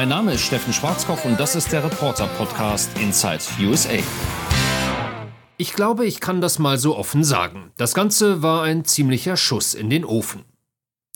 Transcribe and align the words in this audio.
Mein 0.00 0.08
Name 0.08 0.32
ist 0.32 0.40
Steffen 0.40 0.72
Schwarzkopf 0.72 1.26
und 1.26 1.38
das 1.38 1.54
ist 1.54 1.72
der 1.72 1.84
Reporter-Podcast 1.84 2.98
Inside 2.98 3.40
USA. 3.60 3.98
Ich 5.58 5.74
glaube, 5.74 6.06
ich 6.06 6.20
kann 6.20 6.40
das 6.40 6.58
mal 6.58 6.78
so 6.78 6.96
offen 6.96 7.22
sagen. 7.22 7.70
Das 7.76 7.92
Ganze 7.92 8.42
war 8.42 8.62
ein 8.62 8.86
ziemlicher 8.86 9.36
Schuss 9.36 9.74
in 9.74 9.90
den 9.90 10.06
Ofen. 10.06 10.46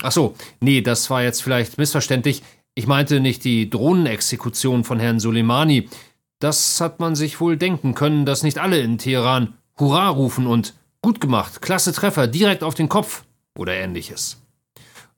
Ach 0.03 0.13
so, 0.13 0.35
nee, 0.61 0.83
das 0.83 1.09
war 1.09 1.23
jetzt 1.23 1.43
vielleicht 1.43 1.79
missverständlich. 1.79 2.43
Ich 2.75 2.87
meinte 2.87 3.21
nicht 3.21 3.45
die 3.45 3.71
Drohnenexekution 3.71 4.85
von 4.85 5.01
Herrn 5.01 5.19
Soleimani. 5.19 5.89
Das 6.39 6.79
hat 6.83 7.01
man 7.01 7.17
sich 7.17 7.41
wohl 7.41 7.57
denken 7.57 7.95
können, 7.95 8.27
dass 8.27 8.43
nicht 8.43 8.59
alle 8.59 8.81
in 8.81 8.99
Teheran 8.99 9.55
Hurra 9.79 10.11
rufen 10.11 10.47
und 10.47 10.75
gut 11.01 11.23
gemacht, 11.23 11.63
klasse 11.63 11.95
Treffer, 11.95 12.27
direkt 12.27 12.63
auf 12.63 12.75
den 12.75 12.91
Kopf 12.91 13.25
oder 13.57 13.73
ähnliches. 13.73 14.44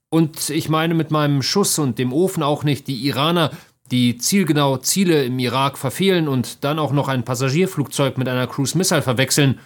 Und 0.09 0.51
ich 0.51 0.69
meine 0.69 0.95
mit 0.95 1.11
meinem 1.11 1.43
Schuss 1.43 1.79
und 1.79 1.99
dem 1.99 2.13
Ofen 2.13 2.43
auch 2.43 2.65
nicht 2.65 2.87
die 2.87 3.07
Iraner, 3.07 3.51
die 3.91 4.19
zielgenau 4.19 4.79
Ziele 4.79 5.25
im 5.25 5.39
Irak 5.39 5.79
verfehlen 5.79 6.29
und 6.29 6.65
dann 6.65 6.79
auch 6.79 6.93
noch 6.93 7.09
ein 7.09 7.25
Passagierflugzeug 7.25 8.19
mit 8.19 8.29
einer 8.29 8.47
Cruise 8.47 8.77
Missile 8.77 9.03
verwechseln. 9.03 9.61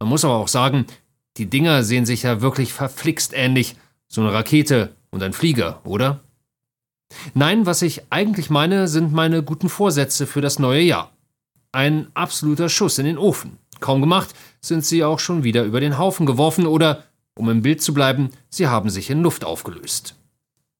Man 0.00 0.08
muss 0.08 0.24
aber 0.24 0.36
auch 0.36 0.48
sagen, 0.48 0.86
die 1.36 1.46
Dinger 1.46 1.82
sehen 1.82 2.06
sich 2.06 2.24
ja 2.24 2.40
wirklich 2.40 2.72
verflixt 2.72 3.32
ähnlich, 3.34 3.76
so 4.08 4.20
eine 4.20 4.32
Rakete 4.32 4.94
und 5.10 5.22
ein 5.22 5.32
Flieger, 5.32 5.80
oder? 5.84 6.20
Nein, 7.34 7.66
was 7.66 7.82
ich 7.82 8.02
eigentlich 8.10 8.50
meine, 8.50 8.88
sind 8.88 9.12
meine 9.12 9.42
guten 9.42 9.68
Vorsätze 9.68 10.26
für 10.26 10.40
das 10.40 10.58
neue 10.58 10.82
Jahr. 10.82 11.12
Ein 11.72 12.08
absoluter 12.14 12.68
Schuss 12.68 12.98
in 12.98 13.06
den 13.06 13.18
Ofen. 13.18 13.58
Kaum 13.80 14.00
gemacht, 14.00 14.34
sind 14.60 14.84
sie 14.84 15.04
auch 15.04 15.18
schon 15.18 15.44
wieder 15.44 15.64
über 15.64 15.80
den 15.80 15.98
Haufen 15.98 16.26
geworfen 16.26 16.66
oder, 16.66 17.04
um 17.36 17.48
im 17.50 17.62
Bild 17.62 17.82
zu 17.82 17.94
bleiben, 17.94 18.30
sie 18.48 18.68
haben 18.68 18.90
sich 18.90 19.10
in 19.10 19.22
Luft 19.22 19.44
aufgelöst. 19.44 20.16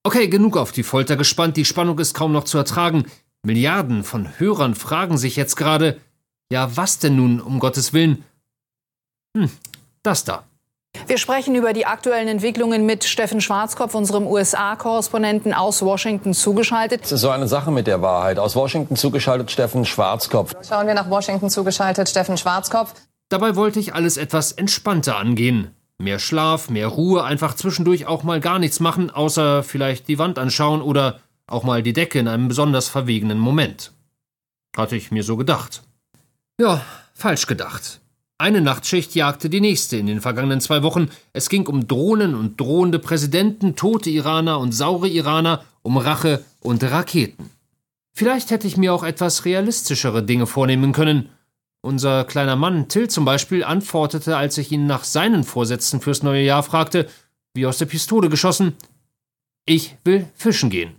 Okay, 0.04 0.28
genug 0.28 0.56
auf 0.56 0.72
die 0.72 0.82
Folter 0.82 1.16
gespannt, 1.16 1.56
die 1.56 1.64
Spannung 1.64 1.98
ist 1.98 2.14
kaum 2.14 2.32
noch 2.32 2.44
zu 2.44 2.58
ertragen. 2.58 3.04
Milliarden 3.44 4.04
von 4.04 4.38
Hörern 4.38 4.74
fragen 4.74 5.16
sich 5.16 5.36
jetzt 5.36 5.56
gerade, 5.56 6.00
ja, 6.50 6.76
was 6.76 6.98
denn 6.98 7.16
nun, 7.16 7.40
um 7.40 7.60
Gottes 7.60 7.92
Willen? 7.92 8.24
Hm, 9.36 9.50
das 10.02 10.24
da. 10.24 10.44
Wir 11.06 11.16
sprechen 11.18 11.54
über 11.54 11.72
die 11.72 11.86
aktuellen 11.86 12.28
Entwicklungen 12.28 12.84
mit 12.84 13.04
Steffen 13.04 13.40
Schwarzkopf, 13.40 13.94
unserem 13.94 14.26
USA-Korrespondenten 14.26 15.54
aus 15.54 15.82
Washington 15.82 16.34
zugeschaltet. 16.34 17.04
Es 17.04 17.12
ist 17.12 17.22
so 17.22 17.30
eine 17.30 17.48
Sache 17.48 17.70
mit 17.70 17.86
der 17.86 18.02
Wahrheit. 18.02 18.38
Aus 18.38 18.54
Washington 18.54 18.96
zugeschaltet 18.96 19.50
Steffen 19.50 19.84
Schwarzkopf. 19.84 20.54
Schauen 20.68 20.86
wir 20.86 20.94
nach 20.94 21.08
Washington 21.08 21.48
zugeschaltet 21.48 22.08
Steffen 22.08 22.36
Schwarzkopf. 22.36 22.94
Dabei 23.30 23.56
wollte 23.56 23.80
ich 23.80 23.94
alles 23.94 24.18
etwas 24.18 24.52
entspannter 24.52 25.16
angehen. 25.16 25.74
Mehr 26.02 26.18
Schlaf, 26.18 26.68
mehr 26.68 26.88
Ruhe, 26.88 27.22
einfach 27.22 27.54
zwischendurch 27.54 28.06
auch 28.06 28.24
mal 28.24 28.40
gar 28.40 28.58
nichts 28.58 28.80
machen, 28.80 29.10
außer 29.10 29.62
vielleicht 29.62 30.08
die 30.08 30.18
Wand 30.18 30.36
anschauen 30.36 30.82
oder 30.82 31.20
auch 31.46 31.62
mal 31.62 31.80
die 31.80 31.92
Decke 31.92 32.18
in 32.18 32.26
einem 32.26 32.48
besonders 32.48 32.88
verwegenen 32.88 33.38
Moment. 33.38 33.92
Hatte 34.76 34.96
ich 34.96 35.12
mir 35.12 35.22
so 35.22 35.36
gedacht. 35.36 35.84
Ja, 36.58 36.84
falsch 37.14 37.46
gedacht. 37.46 38.00
Eine 38.36 38.60
Nachtschicht 38.60 39.14
jagte 39.14 39.48
die 39.48 39.60
nächste 39.60 39.96
in 39.96 40.08
den 40.08 40.20
vergangenen 40.20 40.60
zwei 40.60 40.82
Wochen. 40.82 41.08
Es 41.32 41.48
ging 41.48 41.68
um 41.68 41.86
Drohnen 41.86 42.34
und 42.34 42.60
drohende 42.60 42.98
Präsidenten, 42.98 43.76
tote 43.76 44.10
Iraner 44.10 44.58
und 44.58 44.72
saure 44.72 45.06
Iraner, 45.06 45.62
um 45.82 45.96
Rache 45.98 46.44
und 46.58 46.82
Raketen. 46.82 47.48
Vielleicht 48.12 48.50
hätte 48.50 48.66
ich 48.66 48.76
mir 48.76 48.92
auch 48.92 49.04
etwas 49.04 49.44
realistischere 49.44 50.24
Dinge 50.24 50.48
vornehmen 50.48 50.90
können. 50.90 51.28
Unser 51.84 52.24
kleiner 52.24 52.54
Mann 52.54 52.88
Till 52.88 53.10
zum 53.10 53.24
Beispiel 53.24 53.64
antwortete, 53.64 54.36
als 54.36 54.56
ich 54.56 54.70
ihn 54.70 54.86
nach 54.86 55.02
seinen 55.02 55.42
Vorsätzen 55.42 56.00
fürs 56.00 56.22
neue 56.22 56.44
Jahr 56.44 56.62
fragte, 56.62 57.08
wie 57.54 57.66
aus 57.66 57.78
der 57.78 57.86
Pistole 57.86 58.28
geschossen, 58.28 58.76
ich 59.66 59.96
will 60.04 60.28
fischen 60.34 60.70
gehen. 60.70 60.94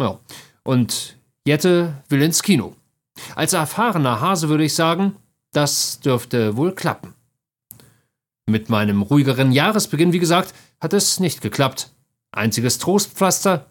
Ja, 0.00 0.18
und 0.64 1.16
Jette 1.46 2.02
will 2.08 2.22
ins 2.22 2.42
Kino. 2.42 2.74
Als 3.34 3.52
erfahrener 3.52 4.22
Hase 4.22 4.48
würde 4.48 4.64
ich 4.64 4.74
sagen, 4.74 5.16
das 5.52 6.00
dürfte 6.00 6.56
wohl 6.56 6.74
klappen. 6.74 7.14
Mit 8.46 8.70
meinem 8.70 9.02
ruhigeren 9.02 9.52
Jahresbeginn, 9.52 10.14
wie 10.14 10.18
gesagt, 10.18 10.54
hat 10.80 10.94
es 10.94 11.20
nicht 11.20 11.42
geklappt. 11.42 11.90
Einziges 12.32 12.78
Trostpflaster, 12.78 13.66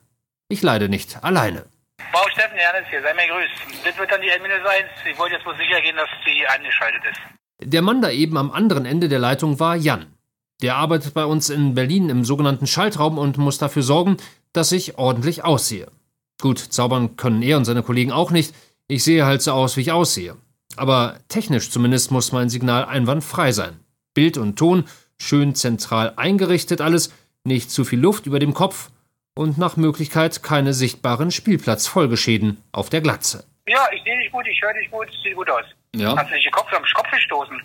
ich 0.47 0.61
leide 0.61 0.89
nicht 0.89 1.23
alleine. 1.23 1.65
Steffen, 2.39 2.57
Ernest 2.57 2.89
hier, 2.89 3.01
sei 3.01 3.13
mir 3.15 3.27
grüßt. 3.27 3.85
Das 3.85 3.97
wird 3.97 4.09
dann 4.09 4.21
die 4.21 4.31
Admin 4.31 4.51
sein. 4.63 4.85
Ich 5.11 5.19
wollte 5.19 5.35
jetzt 5.35 5.43
bloß 5.43 5.57
sicher 5.57 5.81
gehen, 5.81 5.97
dass 5.97 6.07
sie 6.23 6.47
angeschaltet 6.47 7.01
ist. 7.11 7.19
Der 7.61 7.81
Mann 7.81 8.01
da 8.01 8.11
eben 8.11 8.37
am 8.37 8.51
anderen 8.51 8.85
Ende 8.85 9.09
der 9.09 9.19
Leitung 9.19 9.59
war 9.59 9.75
Jan. 9.75 10.05
Der 10.61 10.77
arbeitet 10.77 11.13
bei 11.13 11.25
uns 11.25 11.49
in 11.49 11.73
Berlin 11.75 12.09
im 12.09 12.23
sogenannten 12.23 12.65
Schaltraum 12.65 13.17
und 13.17 13.37
muss 13.37 13.57
dafür 13.57 13.83
sorgen, 13.83 14.15
dass 14.53 14.71
ich 14.71 14.97
ordentlich 14.97 15.43
aussehe. 15.43 15.91
Gut, 16.41 16.59
zaubern 16.59 17.17
können 17.17 17.41
er 17.41 17.57
und 17.57 17.65
seine 17.65 17.83
Kollegen 17.83 18.13
auch 18.13 18.31
nicht. 18.31 18.55
Ich 18.87 19.03
sehe 19.03 19.25
halt 19.25 19.41
so 19.41 19.51
aus, 19.51 19.75
wie 19.75 19.81
ich 19.81 19.91
aussehe. 19.91 20.37
Aber 20.77 21.19
technisch 21.27 21.69
zumindest 21.69 22.09
muss 22.09 22.31
mein 22.31 22.47
Signal 22.47 22.85
einwandfrei 22.85 23.51
sein. 23.51 23.81
Bild 24.13 24.37
und 24.37 24.55
Ton 24.55 24.85
schön 25.17 25.55
zentral 25.55 26.13
eingerichtet 26.15 26.79
alles, 26.79 27.11
nicht 27.43 27.69
zu 27.69 27.83
viel 27.83 27.99
Luft 27.99 28.27
über 28.27 28.39
dem 28.39 28.53
Kopf 28.53 28.91
und 29.39 29.57
nach 29.57 29.77
Möglichkeit 29.77 30.43
keine 30.43 30.73
sichtbaren 30.73 31.31
Spielplatzfolgeschäden 31.31 32.61
auf 32.73 32.89
der 32.89 32.99
Glatze. 32.99 33.45
Ja, 33.69 33.87
ich 33.95 34.03
sehe 34.03 34.19
dich 34.19 34.29
gut, 34.33 34.45
ich 34.45 34.61
höre 34.61 34.73
dich 34.73 34.91
gut, 34.91 35.07
sieht 35.23 35.33
gut 35.33 35.49
aus. 35.49 35.63
Ja. 35.95 36.13
Hast 36.17 36.29
du 36.29 36.33
dich 36.33 36.43
den 36.43 36.51
Kopf 36.51 36.67
am 36.73 36.83
Kopf 36.93 37.09
gestoßen? 37.09 37.61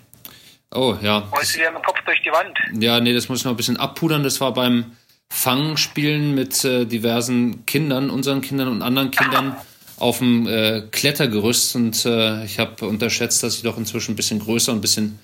Oh, 0.73 0.95
ja. 1.03 1.29
Wolltest 1.33 1.57
du 1.57 1.59
dir 1.59 1.73
mit 1.73 1.81
dem 1.81 1.85
Kopf 1.85 2.01
durch 2.07 2.23
die 2.23 2.31
Wand? 2.31 2.57
Ja, 2.81 3.01
nee, 3.01 3.13
das 3.13 3.29
muss 3.29 3.41
ich 3.41 3.45
noch 3.45 3.55
ein 3.55 3.57
bisschen 3.57 3.77
abpudern. 3.77 4.23
Das 4.23 4.41
war 4.41 4.55
beim 4.55 4.97
Fangspielen 5.29 6.37
mit 6.37 6.65
äh, 6.65 6.85
diversen 6.85 7.67
Kindern, 7.67 8.09
unseren 8.09 8.41
Kindern 8.41 8.69
und 8.69 8.81
anderen 8.81 9.11
Kindern 9.11 9.57
auf 9.99 10.19
dem 10.19 10.47
äh, 10.47 10.83
Klettergerüst 10.93 11.75
und 11.75 12.07
äh, 12.07 12.45
ich 12.45 12.61
habe 12.61 12.87
unterschätzt, 12.87 13.43
dass 13.43 13.57
ich 13.57 13.63
doch 13.63 13.79
inzwischen 13.79 14.13
ein 14.13 14.17
bisschen 14.17 14.39
größer 14.39 14.71
und 14.71 14.79
ein 14.79 14.81
bisschen 14.81 15.19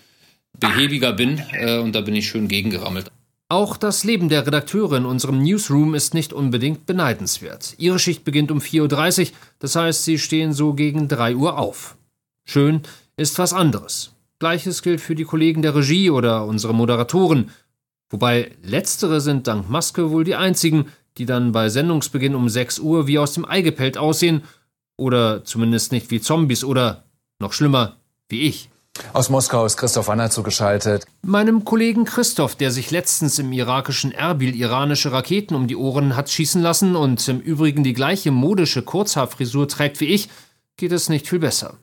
behäbiger 0.59 1.12
bin 1.12 1.41
äh, 1.53 1.78
und 1.78 1.93
da 1.94 2.00
bin 2.00 2.17
ich 2.17 2.28
schön 2.28 2.49
gegengerammelt. 2.49 3.12
Auch 3.50 3.77
das 3.77 4.05
Leben 4.05 4.28
der 4.28 4.47
Redakteure 4.47 4.97
in 4.97 5.05
unserem 5.05 5.43
Newsroom 5.43 5.97
ist 5.97 6.15
nicht 6.15 6.33
unbedingt 6.33 6.87
beneidenswert. 6.87 7.75
Ihre 7.78 7.99
Schicht 7.99 8.22
beginnt 8.22 8.53
um 8.53 8.59
4.30 8.61 9.21
Uhr, 9.22 9.37
das 9.59 9.75
heißt, 9.75 10.05
sie 10.05 10.21
stehen 10.21 10.53
so 10.53 10.72
gegen 10.72 11.09
3 11.09 11.34
Uhr 11.34 11.59
auf. 11.59 11.97
Schön 12.44 12.83
ist 13.16 13.41
was 13.41 13.53
anderes. 13.53 14.12
Gleiches 14.38 14.83
gilt 14.83 15.00
für 15.00 15.16
die 15.16 15.25
Kollegen 15.25 15.62
der 15.62 15.75
Regie 15.75 16.11
oder 16.11 16.44
unsere 16.47 16.72
Moderatoren, 16.72 17.50
wobei 18.09 18.53
letztere 18.62 19.21
sind 19.21 19.49
dank 19.49 19.69
Maske 19.69 20.12
wohl 20.12 20.22
die 20.22 20.37
einzigen, 20.37 20.87
die 21.19 21.27
dann 21.27 21.50
bei 21.50 21.69
Sendungsbeginn 21.71 22.37
um 22.37 22.49
6 22.49 22.78
Uhr 22.78 23.09
wie 23.09 23.19
aus 23.19 23.34
dem 23.34 23.44
Ei 23.44 23.62
gepellt 23.62 23.99
aussehen 23.99 24.44
oder 24.97 25.44
zumindest 25.44 25.91
nicht 25.91 26.12
wie 26.12 26.21
Zombies 26.21 26.62
oder, 26.62 27.03
noch 27.41 27.53
schlimmer, 27.53 27.97
wie 28.28 28.43
ich. 28.43 28.71
Aus 29.12 29.28
Moskau 29.28 29.67
ist 29.67 29.77
Christoph 29.77 30.06
Wanner 30.06 30.31
zugeschaltet. 30.31 31.05
Meinem 31.23 31.65
Kollegen 31.65 32.05
Christoph, 32.05 32.55
der 32.55 32.71
sich 32.71 32.91
letztens 32.91 33.39
im 33.39 33.53
irakischen 33.53 34.12
Erbil 34.12 34.55
iranische 34.55 35.11
Raketen 35.11 35.56
um 35.56 35.67
die 35.67 35.77
Ohren 35.77 36.15
hat 36.17 36.31
schießen 36.31 36.62
lassen 36.62 36.95
und 36.95 37.27
im 37.27 37.41
Übrigen 37.41 37.83
die 37.83 37.93
gleiche 37.93 38.31
modische 38.31 38.83
Kurzhaarfrisur 38.83 39.67
trägt 39.69 40.00
wie 40.00 40.06
ich, 40.06 40.29
geht 40.77 40.93
es 40.93 41.09
nicht 41.09 41.29
viel 41.29 41.41
besser. 41.41 41.79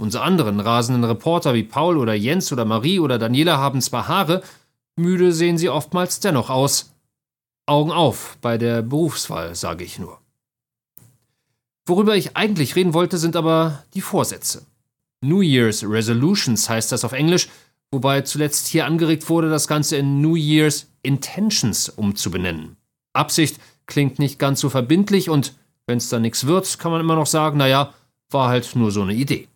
Unsere 0.00 0.24
anderen 0.24 0.60
rasenden 0.60 1.04
Reporter 1.04 1.52
wie 1.52 1.62
Paul 1.62 1.98
oder 1.98 2.14
Jens 2.14 2.50
oder 2.52 2.64
Marie 2.64 3.00
oder 3.00 3.18
Daniela 3.18 3.58
haben 3.58 3.82
zwar 3.82 4.08
Haare, 4.08 4.42
müde 4.96 5.32
sehen 5.32 5.58
sie 5.58 5.68
oftmals 5.68 6.20
dennoch 6.20 6.48
aus. 6.48 6.92
Augen 7.66 7.92
auf 7.92 8.38
bei 8.40 8.56
der 8.56 8.82
Berufswahl, 8.82 9.54
sage 9.54 9.84
ich 9.84 9.98
nur. 9.98 10.18
Worüber 11.86 12.16
ich 12.16 12.36
eigentlich 12.36 12.76
reden 12.76 12.94
wollte, 12.94 13.18
sind 13.18 13.36
aber 13.36 13.84
die 13.94 14.00
Vorsätze. 14.00 14.66
New 15.22 15.40
Year's 15.40 15.84
Resolutions 15.84 16.68
heißt 16.68 16.92
das 16.92 17.04
auf 17.04 17.12
Englisch, 17.12 17.48
wobei 17.90 18.22
zuletzt 18.22 18.66
hier 18.66 18.86
angeregt 18.86 19.28
wurde, 19.28 19.48
das 19.48 19.68
Ganze 19.68 19.96
in 19.96 20.20
New 20.20 20.34
Year's 20.34 20.88
Intentions 21.02 21.88
umzubenennen. 21.88 22.76
Absicht 23.12 23.60
klingt 23.86 24.18
nicht 24.18 24.38
ganz 24.38 24.60
so 24.60 24.68
verbindlich 24.68 25.30
und 25.30 25.54
wenn 25.86 25.98
es 25.98 26.08
da 26.08 26.18
nichts 26.18 26.46
wird, 26.46 26.78
kann 26.78 26.92
man 26.92 27.00
immer 27.00 27.14
noch 27.14 27.26
sagen, 27.26 27.58
naja, 27.58 27.94
war 28.30 28.48
halt 28.48 28.74
nur 28.74 28.90
so 28.90 29.02
eine 29.02 29.14
Idee. 29.14 29.48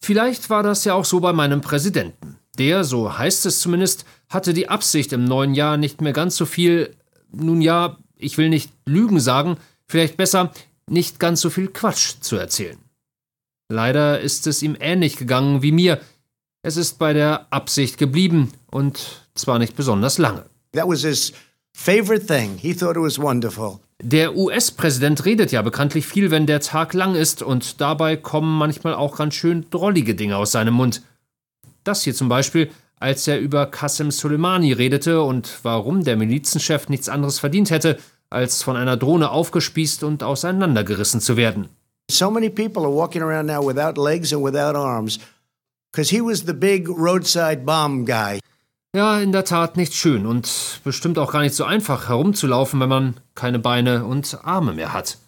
Vielleicht 0.00 0.50
war 0.50 0.62
das 0.62 0.84
ja 0.84 0.94
auch 0.94 1.04
so 1.04 1.20
bei 1.20 1.32
meinem 1.32 1.60
Präsidenten. 1.60 2.38
Der, 2.58 2.84
so 2.84 3.18
heißt 3.18 3.44
es 3.46 3.60
zumindest, 3.60 4.06
hatte 4.28 4.54
die 4.54 4.68
Absicht 4.68 5.12
im 5.12 5.24
neuen 5.24 5.54
Jahr 5.54 5.76
nicht 5.76 6.00
mehr 6.00 6.12
ganz 6.12 6.36
so 6.36 6.46
viel, 6.46 6.94
nun 7.32 7.60
ja, 7.60 7.98
ich 8.16 8.38
will 8.38 8.48
nicht 8.48 8.72
Lügen 8.86 9.20
sagen, 9.20 9.56
vielleicht 9.86 10.16
besser, 10.16 10.52
nicht 10.88 11.18
ganz 11.18 11.40
so 11.40 11.50
viel 11.50 11.68
Quatsch 11.68 12.14
zu 12.20 12.36
erzählen. 12.36 12.78
Leider 13.68 14.20
ist 14.20 14.46
es 14.46 14.62
ihm 14.62 14.76
ähnlich 14.78 15.16
gegangen 15.16 15.62
wie 15.62 15.72
mir. 15.72 16.00
Es 16.62 16.76
ist 16.76 16.98
bei 16.98 17.12
der 17.12 17.46
Absicht 17.50 17.98
geblieben 17.98 18.52
und 18.66 19.22
zwar 19.34 19.58
nicht 19.58 19.76
besonders 19.76 20.18
lange. 20.18 20.44
That 20.72 20.88
was 20.88 21.02
his 21.02 21.32
favorite 21.72 22.26
thing. 22.26 22.58
He 22.58 22.74
thought 22.74 22.96
it 22.96 23.02
was 23.02 23.18
wonderful. 23.18 23.80
Der 24.02 24.36
US-Präsident 24.36 25.24
redet 25.24 25.52
ja 25.52 25.62
bekanntlich 25.62 26.06
viel, 26.06 26.30
wenn 26.30 26.46
der 26.46 26.60
Tag 26.60 26.92
lang 26.92 27.14
ist, 27.14 27.42
und 27.42 27.80
dabei 27.80 28.16
kommen 28.16 28.58
manchmal 28.58 28.94
auch 28.94 29.16
ganz 29.16 29.34
schön 29.34 29.66
drollige 29.70 30.14
Dinge 30.14 30.36
aus 30.36 30.52
seinem 30.52 30.74
Mund. 30.74 31.02
Das 31.82 32.02
hier 32.02 32.14
zum 32.14 32.28
Beispiel, 32.28 32.70
als 33.00 33.26
er 33.26 33.40
über 33.40 33.66
Qasem 33.66 34.10
Soleimani 34.10 34.72
redete 34.72 35.22
und 35.22 35.60
warum 35.62 36.04
der 36.04 36.16
Milizenchef 36.16 36.88
nichts 36.88 37.08
anderes 37.08 37.38
verdient 37.38 37.70
hätte, 37.70 37.98
als 38.28 38.62
von 38.62 38.76
einer 38.76 38.96
Drohne 38.96 39.30
aufgespießt 39.30 40.02
und 40.04 40.22
auseinandergerissen 40.22 41.20
zu 41.20 41.36
werden. 41.36 41.68
So 42.10 42.30
many 42.30 42.48
people 42.48 42.84
are 42.84 42.92
walking 42.92 43.22
around 43.22 43.46
now 43.46 43.66
without 43.66 43.98
legs 43.98 44.32
and 44.32 44.42
without 44.42 44.76
arms 44.76 45.18
because 45.92 46.10
he 46.10 46.20
was 46.20 46.44
the 46.44 46.52
big 46.52 46.88
roadside 46.88 47.64
bomb 47.64 48.04
guy. 48.04 48.38
Ja, 48.94 49.18
in 49.18 49.32
der 49.32 49.44
Tat 49.44 49.76
nicht 49.76 49.94
schön 49.94 50.24
und 50.24 50.80
bestimmt 50.84 51.18
auch 51.18 51.32
gar 51.32 51.42
nicht 51.42 51.54
so 51.54 51.64
einfach 51.64 52.08
herumzulaufen, 52.08 52.80
wenn 52.80 52.88
man 52.88 53.16
keine 53.34 53.58
Beine 53.58 54.04
und 54.04 54.38
Arme 54.44 54.72
mehr 54.72 54.92
hat. 54.92 55.18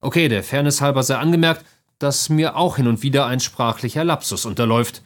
Okay, 0.00 0.28
der 0.28 0.42
Fairness 0.42 0.80
halber 0.80 1.02
sei 1.02 1.16
angemerkt, 1.16 1.64
dass 1.98 2.28
mir 2.28 2.56
auch 2.56 2.76
hin 2.76 2.86
und 2.86 3.02
wieder 3.02 3.26
ein 3.26 3.40
sprachlicher 3.40 4.04
Lapsus 4.04 4.44
unterläuft. 4.44 5.02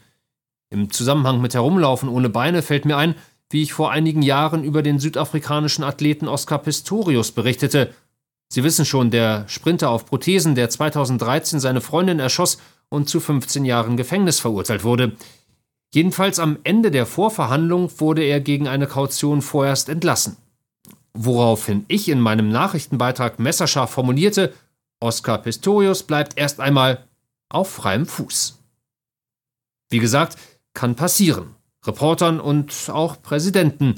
Im 0.68 0.90
Zusammenhang 0.90 1.40
mit 1.40 1.54
Herumlaufen 1.54 2.08
ohne 2.08 2.28
Beine 2.28 2.62
fällt 2.62 2.84
mir 2.84 2.96
ein, 2.96 3.14
wie 3.48 3.62
ich 3.62 3.72
vor 3.72 3.90
einigen 3.90 4.22
Jahren 4.22 4.62
über 4.62 4.82
den 4.82 4.98
südafrikanischen 4.98 5.84
Athleten 5.84 6.28
Oscar 6.28 6.58
Pistorius 6.58 7.32
berichtete. 7.32 7.94
Sie 8.52 8.64
wissen 8.64 8.84
schon, 8.84 9.10
der 9.10 9.48
Sprinter 9.48 9.90
auf 9.90 10.06
Prothesen, 10.06 10.56
der 10.56 10.68
2013 10.68 11.60
seine 11.60 11.80
Freundin 11.80 12.18
erschoss 12.18 12.58
und 12.88 13.08
zu 13.08 13.20
15 13.20 13.64
Jahren 13.64 13.96
Gefängnis 13.96 14.40
verurteilt 14.40 14.82
wurde. 14.82 15.12
Jedenfalls 15.94 16.38
am 16.40 16.58
Ende 16.64 16.90
der 16.90 17.06
Vorverhandlung 17.06 17.90
wurde 17.98 18.22
er 18.22 18.40
gegen 18.40 18.66
eine 18.66 18.88
Kaution 18.88 19.40
vorerst 19.40 19.88
entlassen. 19.88 20.36
Woraufhin 21.14 21.84
ich 21.88 22.08
in 22.08 22.20
meinem 22.20 22.48
Nachrichtenbeitrag 22.48 23.38
messerscharf 23.38 23.90
formulierte, 23.90 24.52
Oscar 25.00 25.38
Pistorius 25.38 26.02
bleibt 26.02 26.36
erst 26.36 26.60
einmal 26.60 27.04
auf 27.48 27.70
freiem 27.70 28.06
Fuß. 28.06 28.58
Wie 29.90 29.98
gesagt, 29.98 30.36
kann 30.74 30.94
passieren. 30.94 31.54
Reportern 31.84 32.40
und 32.40 32.90
auch 32.92 33.20
Präsidenten, 33.22 33.96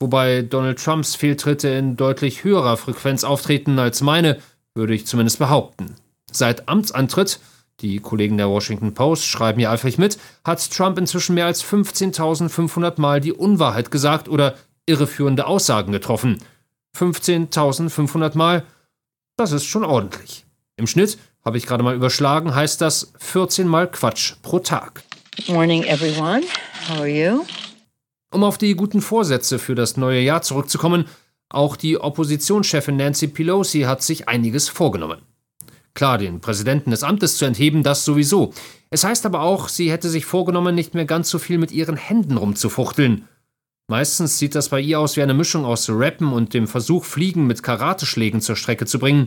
wobei 0.00 0.42
Donald 0.42 0.82
Trumps 0.82 1.14
Fehltritte 1.14 1.68
in 1.68 1.96
deutlich 1.96 2.42
höherer 2.42 2.76
Frequenz 2.76 3.22
auftreten 3.22 3.78
als 3.78 4.00
meine, 4.00 4.38
würde 4.74 4.94
ich 4.94 5.06
zumindest 5.06 5.38
behaupten. 5.38 5.94
Seit 6.32 6.68
Amtsantritt, 6.68 7.38
die 7.80 7.98
Kollegen 8.00 8.36
der 8.36 8.48
Washington 8.48 8.94
Post 8.94 9.26
schreiben 9.26 9.58
hier 9.60 9.70
eifrig 9.70 9.98
mit, 9.98 10.18
hat 10.44 10.70
Trump 10.70 10.98
inzwischen 10.98 11.34
mehr 11.34 11.46
als 11.46 11.64
15.500 11.64 13.00
Mal 13.00 13.20
die 13.20 13.32
Unwahrheit 13.32 13.90
gesagt 13.90 14.28
oder 14.28 14.54
irreführende 14.86 15.46
Aussagen 15.46 15.92
getroffen. 15.92 16.38
15.500 16.96 18.36
Mal 18.36 18.64
das 19.40 19.52
ist 19.52 19.64
schon 19.64 19.84
ordentlich. 19.84 20.44
Im 20.76 20.86
Schnitt, 20.86 21.16
habe 21.42 21.56
ich 21.56 21.64
gerade 21.64 21.82
mal 21.82 21.94
überschlagen, 21.94 22.54
heißt 22.54 22.78
das 22.82 23.10
14 23.20 23.66
Mal 23.66 23.90
Quatsch 23.90 24.34
pro 24.42 24.58
Tag. 24.58 25.02
Morning, 25.48 25.82
everyone. 25.84 26.42
How 26.86 26.98
are 26.98 27.08
you? 27.08 27.46
Um 28.32 28.44
auf 28.44 28.58
die 28.58 28.76
guten 28.76 29.00
Vorsätze 29.00 29.58
für 29.58 29.74
das 29.74 29.96
neue 29.96 30.20
Jahr 30.20 30.42
zurückzukommen, 30.42 31.06
auch 31.48 31.74
die 31.74 32.00
Oppositionschefin 32.00 32.96
Nancy 32.96 33.26
Pelosi 33.26 33.80
hat 33.80 34.02
sich 34.02 34.28
einiges 34.28 34.68
vorgenommen. 34.68 35.22
Klar, 35.94 36.18
den 36.18 36.40
Präsidenten 36.40 36.92
des 36.92 37.02
Amtes 37.02 37.36
zu 37.36 37.44
entheben, 37.44 37.82
das 37.82 38.04
sowieso. 38.04 38.52
Es 38.90 39.02
heißt 39.02 39.26
aber 39.26 39.40
auch, 39.40 39.68
sie 39.68 39.90
hätte 39.90 40.08
sich 40.08 40.24
vorgenommen, 40.24 40.76
nicht 40.76 40.94
mehr 40.94 41.04
ganz 41.04 41.28
so 41.28 41.40
viel 41.40 41.58
mit 41.58 41.72
ihren 41.72 41.96
Händen 41.96 42.36
rumzufuchteln. 42.36 43.24
Meistens 43.88 44.38
sieht 44.38 44.54
das 44.54 44.68
bei 44.68 44.80
ihr 44.80 45.00
aus 45.00 45.16
wie 45.16 45.22
eine 45.22 45.34
Mischung 45.34 45.64
aus 45.64 45.90
Rappen 45.90 46.32
und 46.32 46.54
dem 46.54 46.68
Versuch, 46.68 47.04
Fliegen 47.04 47.48
mit 47.48 47.64
Karateschlägen 47.64 48.40
zur 48.40 48.54
Strecke 48.54 48.86
zu 48.86 49.00
bringen. 49.00 49.26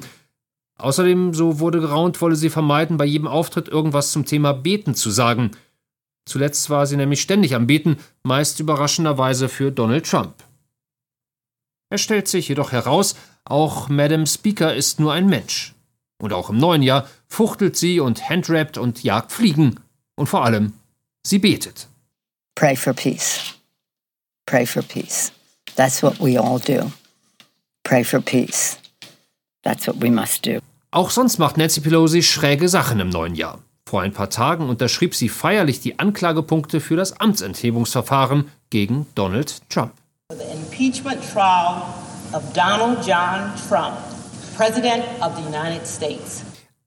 Außerdem, 0.77 1.33
so 1.33 1.59
wurde 1.59 1.81
geraunt, 1.81 2.21
wolle 2.21 2.37
sie 2.37 2.49
vermeiden, 2.49 2.95
bei 2.95 3.05
jedem 3.05 3.27
Auftritt 3.27 3.67
irgendwas 3.67 4.13
zum 4.13 4.25
Thema 4.25 4.53
Beten 4.53 4.95
zu 4.95 5.11
sagen. 5.11 5.51
Zuletzt 6.25 6.69
war 6.69 6.87
sie 6.87 6.97
nämlich 6.97 7.21
ständig 7.21 7.55
am 7.55 7.67
Beten, 7.67 7.97
meist 8.23 8.59
überraschenderweise 8.59 9.49
für 9.49 9.71
Donald 9.71 10.09
Trump. 10.09 10.35
Es 11.89 12.01
stellt 12.01 12.27
sich 12.27 12.47
jedoch 12.47 12.71
heraus, 12.71 13.15
auch 13.45 13.89
Madam 13.89 14.25
Speaker 14.25 14.73
ist 14.73 14.99
nur 14.99 15.13
ein 15.13 15.27
Mensch. 15.27 15.73
Und 16.17 16.33
auch 16.33 16.49
im 16.49 16.57
neuen 16.57 16.81
Jahr 16.81 17.07
fuchtelt 17.27 17.75
sie 17.75 17.99
und 17.99 18.29
handrappt 18.29 18.77
und 18.77 19.03
jagt 19.03 19.31
Fliegen. 19.31 19.79
Und 20.15 20.27
vor 20.27 20.45
allem, 20.45 20.73
sie 21.23 21.39
betet. 21.39 21.87
Pray 22.55 22.75
for 22.75 22.93
peace. 22.93 23.55
Pray 24.45 24.65
for 24.65 24.81
peace. 24.81 25.31
That's 25.75 26.01
what 26.01 26.19
we 26.19 26.39
all 26.39 26.59
do. 26.59 26.91
Pray 27.83 28.03
for 28.03 28.21
peace. 28.21 28.77
That's 29.63 29.87
what 29.87 30.01
we 30.01 30.09
must 30.09 30.45
do. 30.45 30.59
Auch 30.91 31.09
sonst 31.09 31.39
macht 31.39 31.57
Nancy 31.57 31.81
Pelosi 31.81 32.21
schräge 32.21 32.69
Sachen 32.69 32.99
im 32.99 33.09
neuen 33.09 33.35
Jahr. 33.35 33.59
Vor 33.93 34.01
ein 34.01 34.11
paar 34.11 34.31
Tagen 34.31 34.69
unterschrieb 34.69 35.13
sie 35.13 35.29
feierlich 35.29 35.79
die 35.79 35.99
Anklagepunkte 35.99 36.79
für 36.79 36.95
das 36.95 37.19
Amtsenthebungsverfahren 37.19 38.49
gegen 38.71 39.05
Donald 39.13 39.61
Trump. 39.69 39.91
The 40.31 40.45
impeachment 40.51 41.19
trial 41.31 41.83
of 42.33 42.41
Donald 42.53 43.05
John 43.05 43.51
Trump, 43.69 43.93
President 44.57 45.03
of 45.21 45.37
the 45.37 45.43
United 45.43 45.85
States. 45.85 46.43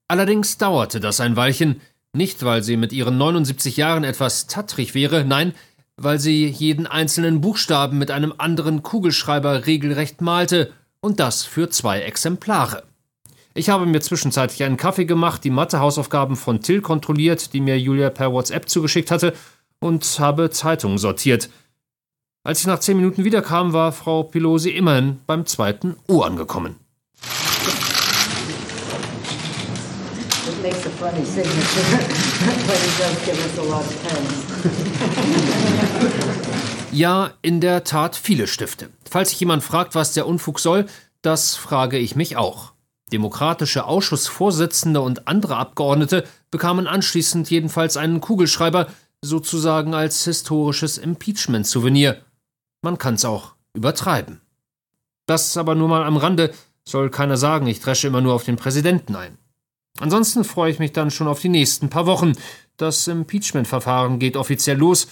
Allerdings 0.09 0.57
dauerte 0.57 0.99
das 0.99 1.21
ein 1.21 1.37
Weilchen, 1.37 1.79
nicht 2.11 2.43
weil 2.43 2.61
sie 2.61 2.75
mit 2.75 2.91
ihren 2.91 3.17
79 3.17 3.77
Jahren 3.77 4.03
etwas 4.03 4.47
tattrig 4.47 4.93
wäre, 4.93 5.23
nein, 5.23 5.53
weil 5.95 6.19
sie 6.19 6.45
jeden 6.45 6.87
einzelnen 6.87 7.39
Buchstaben 7.39 7.99
mit 7.99 8.11
einem 8.11 8.33
anderen 8.37 8.83
Kugelschreiber 8.83 9.65
regelrecht 9.65 10.19
malte, 10.19 10.73
und 10.99 11.21
das 11.21 11.45
für 11.45 11.69
zwei 11.69 12.01
Exemplare. 12.01 12.83
Ich 13.57 13.69
habe 13.69 13.87
mir 13.87 14.01
zwischenzeitlich 14.01 14.63
einen 14.63 14.77
Kaffee 14.77 15.05
gemacht, 15.05 15.43
die 15.43 15.49
Mathehausaufgaben 15.49 16.35
von 16.35 16.61
Till 16.61 16.79
kontrolliert, 16.79 17.53
die 17.53 17.59
mir 17.59 17.79
Julia 17.79 18.11
per 18.11 18.31
WhatsApp 18.31 18.69
zugeschickt 18.69 19.09
hatte, 19.09 19.33
und 19.79 20.05
habe 20.19 20.51
Zeitungen 20.51 20.99
sortiert. 20.99 21.49
Als 22.43 22.59
ich 22.59 22.67
nach 22.67 22.77
zehn 22.79 22.97
Minuten 22.97 23.23
wiederkam, 23.23 23.73
war 23.73 23.93
Frau 23.93 24.21
Pelosi 24.21 24.69
immerhin 24.69 25.21
beim 25.25 25.47
zweiten 25.47 25.95
O 26.07 26.21
angekommen. 26.21 26.75
It 30.45 30.61
makes 30.61 30.85
a 30.85 30.91
funny 30.99 31.25
signature, 31.25 31.97
but 32.67 32.75
it 32.75 32.99
does 32.99 33.25
give 33.25 33.39
us 33.43 33.57
a 33.57 33.63
lot 33.63 33.81
of 33.81 33.95
pens. 34.03 34.45
Ja, 36.91 37.31
in 37.41 37.59
der 37.59 37.83
Tat 37.83 38.15
viele 38.15 38.45
Stifte. 38.47 38.89
Falls 39.09 39.29
sich 39.31 39.39
jemand 39.39 39.63
fragt, 39.63 39.93
was 39.93 40.13
der 40.13 40.27
Unfug 40.27 40.59
soll, 40.59 40.85
das 41.21 41.55
frage 41.55 41.97
ich 41.97 42.15
mich 42.15 42.37
auch. 42.37 42.73
Demokratische 43.11 43.85
Ausschussvorsitzende 43.85 44.99
und 45.01 45.27
andere 45.27 45.57
Abgeordnete 45.57 46.25
bekamen 46.51 46.87
anschließend 46.87 47.49
jedenfalls 47.49 47.95
einen 47.95 48.19
Kugelschreiber, 48.19 48.87
sozusagen 49.21 49.93
als 49.93 50.23
historisches 50.25 50.97
Impeachment-Souvenir. 50.97 52.21
Man 52.81 52.97
kann's 52.97 53.25
auch 53.25 53.53
übertreiben. 53.73 54.41
Das 55.25 55.57
aber 55.57 55.75
nur 55.75 55.87
mal 55.87 56.03
am 56.03 56.17
Rande, 56.17 56.53
soll 56.83 57.09
keiner 57.09 57.37
sagen, 57.37 57.67
ich 57.67 57.81
dresche 57.81 58.07
immer 58.07 58.21
nur 58.21 58.33
auf 58.33 58.43
den 58.43 58.55
Präsidenten 58.55 59.15
ein. 59.15 59.37
Ansonsten 59.99 60.43
freue 60.43 60.71
ich 60.71 60.79
mich 60.79 60.93
dann 60.93 61.11
schon 61.11 61.27
auf 61.27 61.41
die 61.41 61.49
nächsten 61.49 61.89
paar 61.89 62.05
Wochen. 62.05 62.33
Das 62.77 63.07
Impeachment-Verfahren 63.07 64.19
geht 64.19 64.37
offiziell 64.37 64.77
los 64.77 65.07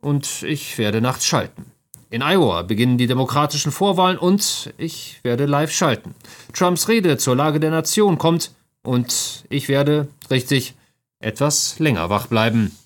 und 0.00 0.42
ich 0.42 0.78
werde 0.78 1.00
nachts 1.00 1.26
schalten. 1.26 1.71
In 2.12 2.20
Iowa 2.20 2.60
beginnen 2.60 2.98
die 2.98 3.06
demokratischen 3.06 3.72
Vorwahlen 3.72 4.18
und 4.18 4.74
ich 4.76 5.18
werde 5.22 5.46
live 5.46 5.72
schalten. 5.72 6.14
Trumps 6.52 6.86
Rede 6.86 7.16
zur 7.16 7.34
Lage 7.34 7.58
der 7.58 7.70
Nation 7.70 8.18
kommt 8.18 8.50
und 8.82 9.44
ich 9.48 9.68
werde, 9.68 10.08
richtig, 10.30 10.74
etwas 11.20 11.78
länger 11.78 12.10
wach 12.10 12.26
bleiben. 12.26 12.76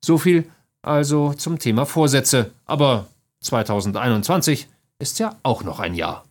So 0.00 0.18
viel 0.18 0.44
also 0.82 1.32
zum 1.32 1.58
Thema 1.58 1.84
Vorsätze. 1.84 2.52
Aber 2.64 3.08
2021 3.40 4.68
ist 5.00 5.18
ja 5.18 5.34
auch 5.42 5.64
noch 5.64 5.80
ein 5.80 5.94
Jahr. 5.94 6.24